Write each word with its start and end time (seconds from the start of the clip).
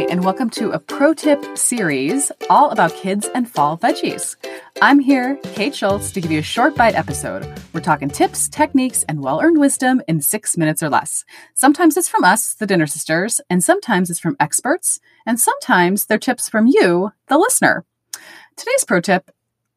Hi, 0.00 0.06
and 0.06 0.24
welcome 0.24 0.48
to 0.50 0.70
a 0.70 0.78
pro 0.78 1.12
tip 1.12 1.44
series 1.58 2.32
all 2.48 2.70
about 2.70 2.94
kids 2.94 3.28
and 3.34 3.46
fall 3.46 3.76
veggies. 3.76 4.34
I'm 4.80 4.98
here, 4.98 5.36
Kate 5.52 5.74
Schultz, 5.74 6.10
to 6.12 6.22
give 6.22 6.30
you 6.30 6.38
a 6.38 6.42
short 6.42 6.74
bite 6.74 6.94
episode. 6.94 7.46
We're 7.74 7.82
talking 7.82 8.08
tips, 8.08 8.48
techniques, 8.48 9.04
and 9.10 9.22
well 9.22 9.42
earned 9.42 9.60
wisdom 9.60 10.00
in 10.08 10.22
six 10.22 10.56
minutes 10.56 10.82
or 10.82 10.88
less. 10.88 11.26
Sometimes 11.52 11.98
it's 11.98 12.08
from 12.08 12.24
us, 12.24 12.54
the 12.54 12.66
Dinner 12.66 12.86
Sisters, 12.86 13.42
and 13.50 13.62
sometimes 13.62 14.08
it's 14.08 14.18
from 14.18 14.38
experts, 14.40 15.00
and 15.26 15.38
sometimes 15.38 16.06
they're 16.06 16.16
tips 16.16 16.48
from 16.48 16.66
you, 16.66 17.12
the 17.28 17.36
listener. 17.36 17.84
Today's 18.56 18.84
pro 18.84 19.02
tip 19.02 19.30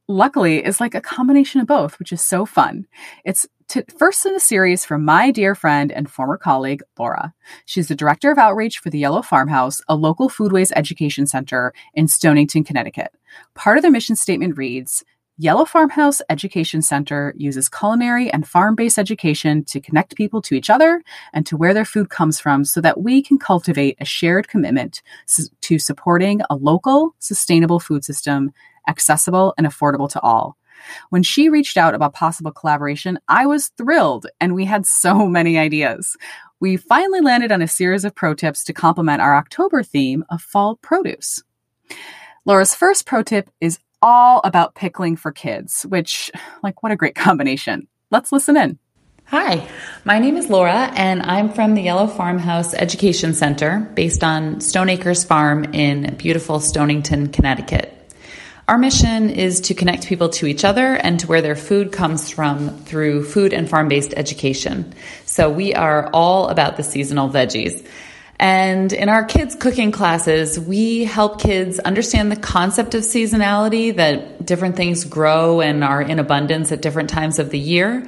luckily 0.08 0.64
is 0.64 0.80
like 0.80 0.96
a 0.96 1.02
combination 1.02 1.60
of 1.60 1.68
both, 1.68 2.00
which 2.00 2.14
is 2.14 2.22
so 2.22 2.46
fun. 2.46 2.88
It's 3.26 3.46
to, 3.70 3.84
first 3.98 4.26
in 4.26 4.34
the 4.34 4.40
series 4.40 4.86
from 4.86 5.06
my 5.06 5.32
dear 5.32 5.56
friend 5.56 5.92
and 5.92 6.10
former 6.10 6.38
colleague, 6.38 6.82
Laura. 6.98 7.34
She's 7.66 7.88
the 7.88 7.96
director 7.96 8.32
of 8.32 8.38
outreach 8.38 8.80
for 8.80 8.90
the 8.90 9.00
Yellow 9.00 9.22
Farmhouse, 9.22 9.82
a 9.88 9.96
local 9.96 10.30
foodways 10.30 10.72
education 10.76 11.28
center 11.28 11.74
in 11.94 12.08
Stonington, 12.08 12.64
Connecticut. 12.64 13.12
Part 13.54 13.78
of 13.78 13.82
their 13.82 13.92
mission 13.92 14.16
statement 14.16 14.58
reads, 14.58 15.04
Yellow 15.40 15.66
Farmhouse 15.66 16.22
Education 16.30 16.84
Center 16.84 17.34
uses 17.36 17.68
culinary 17.68 18.32
and 18.32 18.48
farm 18.48 18.76
based 18.76 19.00
education 19.00 19.64
to 19.64 19.82
connect 19.82 20.16
people 20.16 20.44
to 20.44 20.54
each 20.54 20.70
other 20.70 21.02
and 21.34 21.44
to 21.48 21.58
where 21.58 21.74
their 21.74 21.86
food 21.86 22.12
comes 22.12 22.40
from 22.40 22.64
so 22.64 22.80
that 22.82 23.02
we 23.02 23.24
can 23.24 23.40
cultivate 23.40 23.98
a 24.00 24.06
shared 24.06 24.48
commitment 24.48 25.02
to 25.62 25.80
supporting 25.80 26.42
a 26.52 26.56
local, 26.56 27.16
sustainable 27.18 27.80
food 27.80 28.06
system, 28.06 28.54
accessible 28.88 29.56
and 29.58 29.66
affordable 29.66 30.08
to 30.10 30.22
all. 30.22 30.56
When 31.10 31.24
she 31.24 31.50
reached 31.50 31.78
out 31.78 31.94
about 31.94 32.14
possible 32.14 32.52
collaboration, 32.52 33.20
I 33.28 33.46
was 33.46 33.70
thrilled 33.78 34.28
and 34.40 34.56
we 34.56 34.66
had 34.66 34.86
so 34.86 35.28
many 35.28 35.58
ideas. 35.58 36.18
We 36.60 36.78
finally 36.78 37.22
landed 37.22 37.52
on 37.52 37.62
a 37.62 37.68
series 37.68 38.06
of 38.06 38.16
pro 38.16 38.34
tips 38.34 38.64
to 38.66 38.74
complement 38.74 39.22
our 39.22 39.36
October 39.36 39.84
theme 39.84 40.24
of 40.30 40.42
fall 40.42 40.78
produce. 40.78 41.44
Laura's 42.46 42.76
first 42.76 43.06
pro 43.06 43.24
tip 43.24 43.50
is 43.62 43.80
all 44.02 44.42
about 44.44 44.76
pickling 44.76 45.16
for 45.16 45.32
kids, 45.32 45.84
which, 45.84 46.30
like, 46.62 46.84
what 46.84 46.92
a 46.92 46.96
great 46.96 47.16
combination. 47.28 47.88
Let's 48.12 48.32
listen 48.32 48.58
in. 48.58 48.80
Hi, 49.26 49.68
my 50.04 50.20
name 50.20 50.38
is 50.38 50.50
Laura, 50.50 50.92
and 50.96 51.24
I'm 51.24 51.52
from 51.52 51.74
the 51.74 51.82
Yellow 51.82 52.08
Farmhouse 52.08 52.74
Education 52.74 53.34
Center 53.34 53.80
based 53.96 54.24
on 54.24 54.60
Stone 54.60 54.90
Acres 54.90 55.24
Farm 55.24 55.64
in 55.74 56.16
beautiful 56.18 56.60
Stonington, 56.60 57.30
Connecticut. 57.30 57.93
Our 58.66 58.78
mission 58.78 59.30
is 59.30 59.60
to 59.62 59.74
connect 59.74 60.08
people 60.08 60.30
to 60.30 60.48
each 60.48 60.64
other 60.64 60.96
and 60.96 61.20
to 61.20 61.28
where 61.28 61.42
their 61.42 61.56
food 61.56 61.92
comes 61.92 62.30
from 62.30 62.78
through 62.78 63.26
food 63.26 63.52
and 63.52 63.70
farm 63.70 63.90
based 63.90 64.14
education. 64.16 64.94
So 65.26 65.50
we 65.50 65.74
are 65.74 66.10
all 66.14 66.48
about 66.48 66.78
the 66.78 66.84
seasonal 66.84 67.28
veggies. 67.28 67.86
And 68.40 68.94
in 68.94 69.10
our 69.10 69.26
kids' 69.26 69.56
cooking 69.56 69.92
classes, 69.92 70.58
we 70.58 71.04
help 71.04 71.42
kids 71.42 71.80
understand 71.80 72.32
the 72.32 72.38
concept 72.38 72.96
of 72.96 73.04
seasonality, 73.04 73.96
that 73.98 74.46
different 74.46 74.78
things 74.78 75.04
grow 75.04 75.60
and 75.60 75.84
are 75.84 76.02
in 76.02 76.20
abundance 76.20 76.72
at 76.72 76.82
different 76.82 77.10
times 77.10 77.40
of 77.40 77.50
the 77.50 77.60
year, 77.60 78.08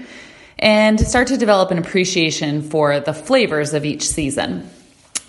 and 0.58 1.00
start 1.00 1.28
to 1.28 1.38
develop 1.38 1.72
an 1.72 1.78
appreciation 1.78 2.62
for 2.62 3.02
the 3.02 3.14
flavors 3.14 3.74
of 3.74 3.84
each 3.84 4.08
season. 4.08 4.70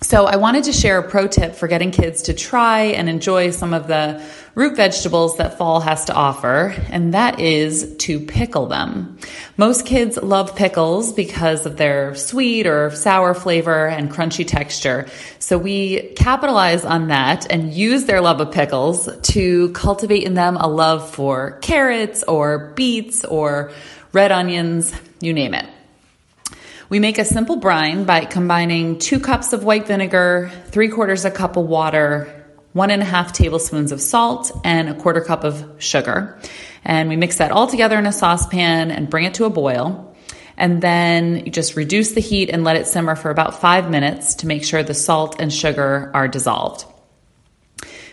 So, 0.02 0.26
I 0.26 0.36
wanted 0.36 0.64
to 0.64 0.74
share 0.74 0.98
a 0.98 1.08
pro 1.08 1.26
tip 1.26 1.54
for 1.54 1.68
getting 1.68 1.90
kids 1.90 2.22
to 2.24 2.34
try 2.34 2.82
and 2.82 3.08
enjoy 3.08 3.50
some 3.50 3.72
of 3.72 3.88
the 3.88 4.22
root 4.54 4.76
vegetables 4.76 5.38
that 5.38 5.56
fall 5.56 5.80
has 5.80 6.04
to 6.04 6.12
offer, 6.12 6.74
and 6.90 7.14
that 7.14 7.40
is 7.40 7.96
to 8.00 8.20
pickle 8.20 8.66
them. 8.66 9.18
Most 9.56 9.86
kids 9.86 10.18
love 10.18 10.54
pickles 10.54 11.14
because 11.14 11.64
of 11.64 11.78
their 11.78 12.14
sweet 12.14 12.66
or 12.66 12.90
sour 12.90 13.32
flavor 13.32 13.86
and 13.86 14.10
crunchy 14.10 14.46
texture. 14.46 15.06
So, 15.38 15.56
we 15.56 16.12
capitalize 16.14 16.84
on 16.84 17.08
that 17.08 17.50
and 17.50 17.72
use 17.72 18.04
their 18.04 18.20
love 18.20 18.40
of 18.40 18.52
pickles 18.52 19.08
to 19.30 19.72
cultivate 19.72 20.24
in 20.24 20.34
them 20.34 20.58
a 20.58 20.68
love 20.68 21.10
for 21.10 21.52
carrots 21.62 22.22
or 22.22 22.70
beets 22.76 23.24
or 23.24 23.72
red 24.12 24.30
onions, 24.30 24.94
you 25.20 25.32
name 25.32 25.54
it. 25.54 25.66
We 26.88 27.00
make 27.00 27.18
a 27.18 27.24
simple 27.24 27.56
brine 27.56 28.04
by 28.04 28.26
combining 28.26 29.00
two 29.00 29.18
cups 29.18 29.52
of 29.52 29.64
white 29.64 29.88
vinegar, 29.88 30.52
three 30.66 30.88
quarters 30.88 31.24
a 31.24 31.32
cup 31.32 31.56
of 31.56 31.66
water, 31.66 32.46
one 32.74 32.92
and 32.92 33.02
a 33.02 33.04
half 33.04 33.32
tablespoons 33.32 33.90
of 33.90 34.00
salt, 34.00 34.52
and 34.62 34.88
a 34.88 34.94
quarter 34.94 35.20
cup 35.20 35.42
of 35.42 35.64
sugar. 35.78 36.38
And 36.84 37.08
we 37.08 37.16
mix 37.16 37.38
that 37.38 37.50
all 37.50 37.66
together 37.66 37.98
in 37.98 38.06
a 38.06 38.12
saucepan 38.12 38.92
and 38.92 39.10
bring 39.10 39.24
it 39.24 39.34
to 39.34 39.46
a 39.46 39.50
boil. 39.50 40.14
And 40.56 40.80
then 40.80 41.44
you 41.44 41.50
just 41.50 41.74
reduce 41.74 42.12
the 42.12 42.20
heat 42.20 42.50
and 42.50 42.62
let 42.62 42.76
it 42.76 42.86
simmer 42.86 43.16
for 43.16 43.30
about 43.30 43.60
five 43.60 43.90
minutes 43.90 44.36
to 44.36 44.46
make 44.46 44.62
sure 44.62 44.84
the 44.84 44.94
salt 44.94 45.40
and 45.40 45.52
sugar 45.52 46.12
are 46.14 46.28
dissolved. 46.28 46.84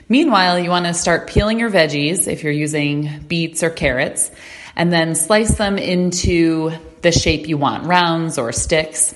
Meanwhile, 0.10 0.58
you 0.58 0.72
want 0.72 0.88
to 0.88 0.96
start 0.96 1.30
peeling 1.30 1.60
your 1.60 1.70
veggies 1.70 2.28
if 2.28 2.42
you're 2.42 2.52
using 2.52 3.24
beets 3.28 3.62
or 3.62 3.70
carrots, 3.70 4.32
and 4.76 4.92
then 4.92 5.14
slice 5.14 5.60
them 5.60 5.78
into 5.78 6.72
the 7.04 7.12
shape 7.12 7.48
you 7.48 7.58
want, 7.58 7.86
rounds 7.86 8.38
or 8.38 8.52
sticks. 8.52 9.14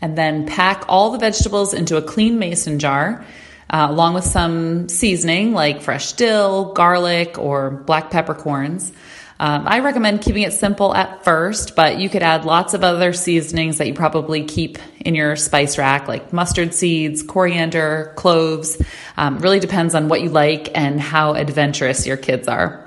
And 0.00 0.18
then 0.18 0.46
pack 0.46 0.84
all 0.88 1.12
the 1.12 1.18
vegetables 1.18 1.72
into 1.72 1.96
a 1.96 2.02
clean 2.02 2.38
mason 2.38 2.78
jar, 2.78 3.24
uh, 3.70 3.86
along 3.88 4.14
with 4.14 4.24
some 4.24 4.88
seasoning 4.88 5.52
like 5.52 5.82
fresh 5.82 6.12
dill, 6.12 6.72
garlic, 6.72 7.38
or 7.38 7.70
black 7.70 8.10
peppercorns. 8.10 8.92
Um, 9.38 9.64
I 9.66 9.80
recommend 9.80 10.22
keeping 10.22 10.44
it 10.44 10.54
simple 10.54 10.94
at 10.94 11.22
first, 11.22 11.76
but 11.76 11.98
you 11.98 12.08
could 12.08 12.22
add 12.22 12.46
lots 12.46 12.72
of 12.72 12.82
other 12.82 13.12
seasonings 13.12 13.78
that 13.78 13.86
you 13.86 13.92
probably 13.92 14.44
keep 14.44 14.78
in 15.00 15.14
your 15.14 15.36
spice 15.36 15.76
rack, 15.76 16.08
like 16.08 16.32
mustard 16.32 16.72
seeds, 16.72 17.22
coriander, 17.22 18.14
cloves. 18.16 18.80
Um, 19.16 19.38
really 19.40 19.60
depends 19.60 19.94
on 19.94 20.08
what 20.08 20.22
you 20.22 20.30
like 20.30 20.70
and 20.74 20.98
how 20.98 21.34
adventurous 21.34 22.06
your 22.06 22.16
kids 22.16 22.48
are. 22.48 22.86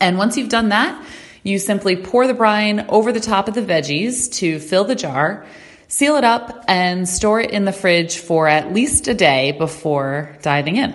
And 0.00 0.18
once 0.18 0.36
you've 0.36 0.48
done 0.48 0.70
that, 0.70 1.04
you 1.42 1.58
simply 1.58 1.96
pour 1.96 2.26
the 2.26 2.34
brine 2.34 2.86
over 2.88 3.12
the 3.12 3.20
top 3.20 3.48
of 3.48 3.54
the 3.54 3.62
veggies 3.62 4.32
to 4.34 4.58
fill 4.58 4.84
the 4.84 4.94
jar, 4.94 5.46
seal 5.88 6.16
it 6.16 6.24
up, 6.24 6.64
and 6.68 7.08
store 7.08 7.40
it 7.40 7.50
in 7.50 7.64
the 7.64 7.72
fridge 7.72 8.18
for 8.18 8.46
at 8.48 8.72
least 8.72 9.08
a 9.08 9.14
day 9.14 9.52
before 9.52 10.36
diving 10.42 10.76
in. 10.76 10.94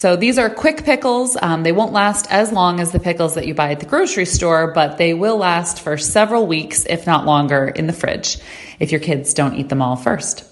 So 0.00 0.14
these 0.14 0.38
are 0.38 0.48
quick 0.48 0.84
pickles. 0.84 1.36
Um, 1.40 1.64
they 1.64 1.72
won't 1.72 1.92
last 1.92 2.30
as 2.30 2.52
long 2.52 2.78
as 2.78 2.92
the 2.92 3.00
pickles 3.00 3.34
that 3.34 3.48
you 3.48 3.54
buy 3.54 3.72
at 3.72 3.80
the 3.80 3.86
grocery 3.86 4.26
store, 4.26 4.72
but 4.72 4.96
they 4.96 5.12
will 5.12 5.36
last 5.36 5.80
for 5.80 5.98
several 5.98 6.46
weeks, 6.46 6.86
if 6.86 7.04
not 7.04 7.26
longer, 7.26 7.66
in 7.66 7.88
the 7.88 7.92
fridge 7.92 8.38
if 8.78 8.92
your 8.92 9.00
kids 9.00 9.34
don't 9.34 9.56
eat 9.56 9.68
them 9.68 9.82
all 9.82 9.96
first. 9.96 10.44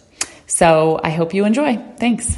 So 0.49 0.99
I 1.03 1.11
hope 1.11 1.33
you 1.33 1.45
enjoy. 1.45 1.77
Thanks. 1.97 2.37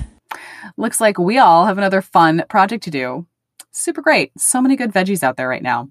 Looks 0.77 1.01
like 1.01 1.19
we 1.19 1.39
all 1.39 1.65
have 1.65 1.79
another 1.79 2.03
fun 2.03 2.45
project 2.49 2.85
to 2.85 2.91
do. 2.91 3.27
Super 3.73 4.03
great. 4.03 4.33
So 4.39 4.61
many 4.61 4.77
good 4.77 4.93
veggies 4.93 5.23
out 5.23 5.37
there 5.37 5.49
right 5.49 5.63
now. 5.63 5.89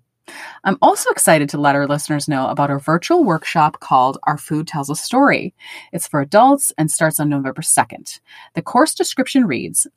I'm 0.63 0.77
also 0.81 1.09
excited 1.11 1.49
to 1.49 1.57
let 1.57 1.75
our 1.75 1.87
listeners 1.87 2.27
know 2.27 2.47
about 2.47 2.69
our 2.69 2.79
virtual 2.79 3.23
workshop 3.23 3.79
called 3.79 4.17
Our 4.23 4.37
Food 4.37 4.67
Tells 4.67 4.89
a 4.89 4.95
Story. 4.95 5.53
It's 5.93 6.07
for 6.07 6.19
adults 6.19 6.73
and 6.77 6.91
starts 6.91 7.19
on 7.19 7.29
November 7.29 7.61
2nd. 7.61 8.19
The 8.53 8.61
course 8.61 8.93
description 8.93 9.45
reads 9.45 9.87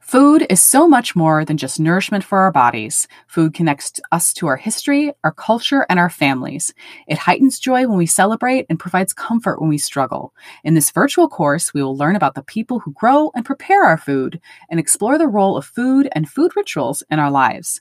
Food 0.00 0.46
is 0.50 0.60
so 0.60 0.88
much 0.88 1.14
more 1.14 1.44
than 1.44 1.56
just 1.56 1.78
nourishment 1.78 2.24
for 2.24 2.40
our 2.40 2.50
bodies. 2.50 3.06
Food 3.28 3.54
connects 3.54 4.00
us 4.10 4.34
to 4.34 4.48
our 4.48 4.56
history, 4.56 5.12
our 5.22 5.32
culture, 5.32 5.86
and 5.88 6.00
our 6.00 6.10
families. 6.10 6.74
It 7.06 7.18
heightens 7.18 7.60
joy 7.60 7.86
when 7.86 7.98
we 7.98 8.06
celebrate 8.06 8.66
and 8.68 8.80
provides 8.80 9.12
comfort 9.12 9.60
when 9.60 9.68
we 9.68 9.78
struggle. 9.78 10.34
In 10.64 10.74
this 10.74 10.90
virtual 10.90 11.28
course, 11.28 11.72
we 11.72 11.82
will 11.82 11.96
learn 11.96 12.16
about 12.16 12.34
the 12.34 12.42
people 12.42 12.80
who 12.80 12.92
grow 12.92 13.30
and 13.36 13.44
prepare 13.44 13.84
our 13.84 13.98
food 13.98 14.40
and 14.68 14.80
explore 14.80 15.18
the 15.18 15.28
role 15.28 15.56
of 15.56 15.66
food 15.66 16.08
and 16.12 16.28
food 16.28 16.56
rituals 16.56 17.04
in 17.10 17.20
our 17.20 17.30
lives. 17.30 17.80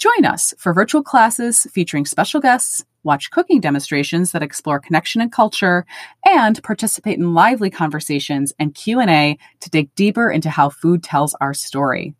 Join 0.00 0.24
us 0.24 0.54
for 0.56 0.72
virtual 0.72 1.02
classes 1.02 1.66
featuring 1.72 2.06
special 2.06 2.40
guests, 2.40 2.82
watch 3.02 3.30
cooking 3.30 3.60
demonstrations 3.60 4.32
that 4.32 4.42
explore 4.42 4.80
connection 4.80 5.20
and 5.20 5.30
culture, 5.30 5.84
and 6.24 6.62
participate 6.62 7.18
in 7.18 7.34
lively 7.34 7.68
conversations 7.68 8.50
and 8.58 8.74
Q&A 8.74 9.36
to 9.60 9.70
dig 9.70 9.94
deeper 9.96 10.30
into 10.30 10.48
how 10.48 10.70
food 10.70 11.02
tells 11.02 11.34
our 11.42 11.52
story. 11.52 12.14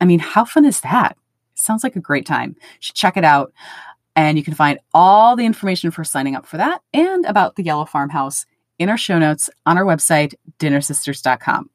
I 0.00 0.06
mean, 0.06 0.20
how 0.20 0.46
fun 0.46 0.64
is 0.64 0.80
that? 0.80 1.18
Sounds 1.54 1.84
like 1.84 1.96
a 1.96 2.00
great 2.00 2.24
time. 2.24 2.56
You 2.58 2.78
should 2.80 2.96
check 2.96 3.18
it 3.18 3.24
out. 3.24 3.52
And 4.16 4.38
you 4.38 4.42
can 4.42 4.54
find 4.54 4.78
all 4.94 5.36
the 5.36 5.44
information 5.44 5.90
for 5.90 6.04
signing 6.04 6.34
up 6.34 6.46
for 6.46 6.56
that 6.56 6.80
and 6.94 7.26
about 7.26 7.56
the 7.56 7.62
Yellow 7.62 7.84
Farmhouse 7.84 8.46
in 8.78 8.88
our 8.88 8.96
show 8.96 9.18
notes 9.18 9.50
on 9.66 9.76
our 9.76 9.84
website, 9.84 10.32
dinnersisters.com. 10.58 11.68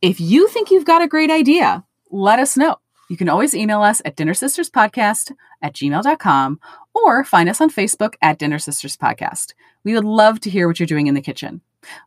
If 0.00 0.18
you 0.18 0.48
think 0.48 0.70
you've 0.70 0.86
got 0.86 1.02
a 1.02 1.08
great 1.08 1.30
idea, 1.30 1.84
let 2.10 2.38
us 2.38 2.56
know. 2.56 2.76
You 3.08 3.16
can 3.16 3.28
always 3.28 3.54
email 3.54 3.82
us 3.82 4.02
at 4.04 4.16
dinnersisterspodcast 4.16 5.32
at 5.62 5.74
gmail.com 5.74 6.60
or 6.94 7.24
find 7.24 7.48
us 7.48 7.60
on 7.60 7.70
Facebook 7.70 8.14
at 8.22 8.38
Dinner 8.38 8.58
Sisters 8.58 8.96
Podcast. 8.96 9.52
We 9.84 9.94
would 9.94 10.04
love 10.04 10.40
to 10.40 10.50
hear 10.50 10.66
what 10.66 10.80
you're 10.80 10.86
doing 10.86 11.06
in 11.06 11.14
the 11.14 11.20
kitchen. 11.20 11.60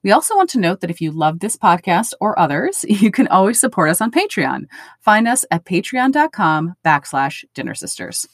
We 0.03 0.11
also 0.11 0.35
want 0.35 0.49
to 0.51 0.59
note 0.59 0.81
that 0.81 0.89
if 0.91 0.99
you 0.99 1.11
love 1.11 1.39
this 1.39 1.55
podcast 1.55 2.13
or 2.19 2.37
others, 2.37 2.83
you 2.89 3.11
can 3.11 3.27
always 3.27 3.59
support 3.59 3.89
us 3.89 4.01
on 4.01 4.11
Patreon. 4.11 4.65
Find 4.99 5.27
us 5.27 5.45
at 5.51 5.65
patreon.com 5.65 6.75
backslash 6.85 7.45
dinner 7.53 7.75
sisters. 7.75 8.27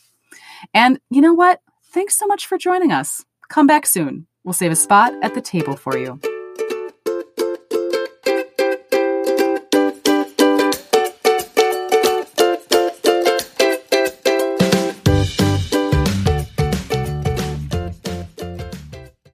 And 0.73 0.99
you 1.09 1.21
know 1.21 1.33
what? 1.33 1.61
Thanks 1.91 2.17
so 2.17 2.25
much 2.25 2.47
for 2.47 2.57
joining 2.57 2.91
us. 2.91 3.23
Come 3.49 3.67
back 3.67 3.85
soon. 3.85 4.27
We'll 4.43 4.53
save 4.53 4.71
a 4.71 4.75
spot 4.75 5.13
at 5.23 5.33
the 5.33 5.41
table 5.41 5.75
for 5.75 5.97
you. 5.97 6.19